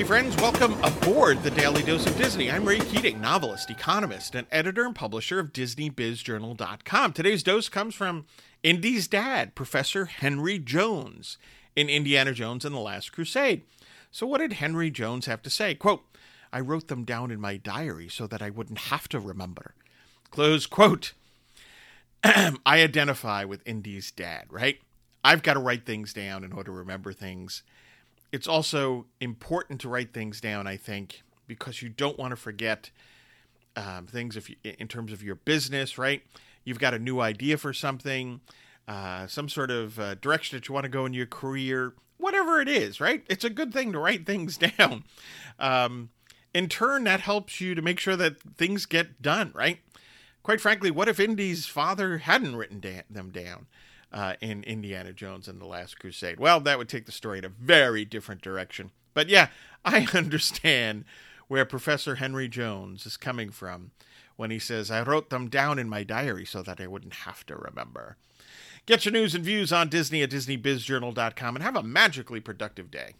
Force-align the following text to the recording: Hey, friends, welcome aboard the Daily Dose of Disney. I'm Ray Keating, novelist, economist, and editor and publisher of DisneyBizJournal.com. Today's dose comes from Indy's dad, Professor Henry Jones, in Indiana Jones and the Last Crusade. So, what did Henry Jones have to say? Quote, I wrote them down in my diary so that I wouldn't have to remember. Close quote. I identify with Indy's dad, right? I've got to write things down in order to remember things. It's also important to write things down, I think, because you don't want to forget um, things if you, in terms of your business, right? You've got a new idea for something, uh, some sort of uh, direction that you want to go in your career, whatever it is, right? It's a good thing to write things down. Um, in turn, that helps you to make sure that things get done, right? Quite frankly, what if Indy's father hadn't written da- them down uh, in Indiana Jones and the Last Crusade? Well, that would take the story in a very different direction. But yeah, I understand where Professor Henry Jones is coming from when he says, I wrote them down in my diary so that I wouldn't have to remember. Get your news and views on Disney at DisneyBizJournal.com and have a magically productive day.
Hey, 0.00 0.06
friends, 0.06 0.34
welcome 0.36 0.82
aboard 0.82 1.42
the 1.42 1.50
Daily 1.50 1.82
Dose 1.82 2.06
of 2.06 2.16
Disney. 2.16 2.50
I'm 2.50 2.64
Ray 2.64 2.78
Keating, 2.78 3.20
novelist, 3.20 3.68
economist, 3.68 4.34
and 4.34 4.46
editor 4.50 4.86
and 4.86 4.94
publisher 4.94 5.38
of 5.38 5.52
DisneyBizJournal.com. 5.52 7.12
Today's 7.12 7.42
dose 7.42 7.68
comes 7.68 7.94
from 7.94 8.24
Indy's 8.62 9.06
dad, 9.06 9.54
Professor 9.54 10.06
Henry 10.06 10.58
Jones, 10.58 11.36
in 11.76 11.90
Indiana 11.90 12.32
Jones 12.32 12.64
and 12.64 12.74
the 12.74 12.80
Last 12.80 13.12
Crusade. 13.12 13.64
So, 14.10 14.26
what 14.26 14.38
did 14.38 14.54
Henry 14.54 14.90
Jones 14.90 15.26
have 15.26 15.42
to 15.42 15.50
say? 15.50 15.74
Quote, 15.74 16.04
I 16.50 16.60
wrote 16.60 16.88
them 16.88 17.04
down 17.04 17.30
in 17.30 17.38
my 17.38 17.58
diary 17.58 18.08
so 18.08 18.26
that 18.26 18.40
I 18.40 18.48
wouldn't 18.48 18.78
have 18.78 19.06
to 19.10 19.20
remember. 19.20 19.74
Close 20.30 20.64
quote. 20.64 21.12
I 22.24 22.54
identify 22.64 23.44
with 23.44 23.68
Indy's 23.68 24.10
dad, 24.10 24.46
right? 24.48 24.78
I've 25.22 25.42
got 25.42 25.54
to 25.54 25.60
write 25.60 25.84
things 25.84 26.14
down 26.14 26.42
in 26.42 26.54
order 26.54 26.72
to 26.72 26.78
remember 26.78 27.12
things. 27.12 27.62
It's 28.32 28.46
also 28.46 29.06
important 29.20 29.80
to 29.80 29.88
write 29.88 30.12
things 30.12 30.40
down, 30.40 30.66
I 30.66 30.76
think, 30.76 31.22
because 31.46 31.82
you 31.82 31.88
don't 31.88 32.18
want 32.18 32.30
to 32.30 32.36
forget 32.36 32.90
um, 33.76 34.06
things 34.06 34.36
if 34.36 34.50
you, 34.50 34.56
in 34.64 34.88
terms 34.88 35.12
of 35.12 35.22
your 35.22 35.36
business, 35.36 35.98
right? 35.98 36.22
You've 36.64 36.78
got 36.78 36.94
a 36.94 36.98
new 36.98 37.20
idea 37.20 37.56
for 37.56 37.72
something, 37.72 38.40
uh, 38.86 39.26
some 39.26 39.48
sort 39.48 39.70
of 39.70 39.98
uh, 39.98 40.14
direction 40.16 40.56
that 40.56 40.68
you 40.68 40.74
want 40.74 40.84
to 40.84 40.90
go 40.90 41.06
in 41.06 41.12
your 41.12 41.26
career, 41.26 41.94
whatever 42.18 42.60
it 42.60 42.68
is, 42.68 43.00
right? 43.00 43.24
It's 43.28 43.44
a 43.44 43.50
good 43.50 43.72
thing 43.72 43.92
to 43.92 43.98
write 43.98 44.26
things 44.26 44.56
down. 44.78 45.04
Um, 45.58 46.10
in 46.52 46.68
turn, 46.68 47.04
that 47.04 47.20
helps 47.20 47.60
you 47.60 47.74
to 47.74 47.82
make 47.82 47.98
sure 47.98 48.16
that 48.16 48.40
things 48.40 48.86
get 48.86 49.22
done, 49.22 49.52
right? 49.54 49.78
Quite 50.42 50.60
frankly, 50.60 50.90
what 50.90 51.08
if 51.08 51.20
Indy's 51.20 51.66
father 51.66 52.18
hadn't 52.18 52.56
written 52.56 52.80
da- 52.80 53.02
them 53.10 53.30
down 53.30 53.66
uh, 54.12 54.34
in 54.40 54.62
Indiana 54.64 55.12
Jones 55.12 55.48
and 55.48 55.60
the 55.60 55.66
Last 55.66 55.98
Crusade? 55.98 56.38
Well, 56.38 56.60
that 56.60 56.78
would 56.78 56.88
take 56.88 57.06
the 57.06 57.12
story 57.12 57.38
in 57.38 57.44
a 57.44 57.48
very 57.48 58.04
different 58.04 58.42
direction. 58.42 58.90
But 59.14 59.28
yeah, 59.28 59.48
I 59.84 60.06
understand 60.14 61.04
where 61.48 61.64
Professor 61.64 62.16
Henry 62.16 62.48
Jones 62.48 63.06
is 63.06 63.16
coming 63.16 63.50
from 63.50 63.90
when 64.36 64.50
he 64.50 64.58
says, 64.58 64.90
I 64.90 65.02
wrote 65.02 65.30
them 65.30 65.48
down 65.48 65.78
in 65.78 65.88
my 65.88 66.02
diary 66.02 66.44
so 66.44 66.62
that 66.62 66.80
I 66.80 66.86
wouldn't 66.86 67.12
have 67.12 67.44
to 67.46 67.56
remember. 67.56 68.16
Get 68.86 69.04
your 69.04 69.12
news 69.12 69.34
and 69.34 69.44
views 69.44 69.72
on 69.72 69.88
Disney 69.88 70.22
at 70.22 70.30
DisneyBizJournal.com 70.30 71.56
and 71.56 71.62
have 71.62 71.76
a 71.76 71.82
magically 71.82 72.40
productive 72.40 72.90
day. 72.90 73.14